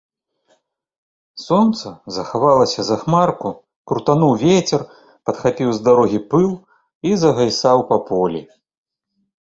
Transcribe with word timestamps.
Сонца 1.47 1.87
захавалася 2.15 2.79
за 2.89 2.97
хмарку, 3.03 3.49
крутануў 3.93 4.33
вецер, 4.47 4.81
падхапіў 5.27 5.69
з 5.77 5.87
дарогі 5.93 6.19
пыл 6.37 6.49
і 7.09 7.17
загайсаў 7.27 7.77
па 7.95 8.05
полі. 8.13 8.41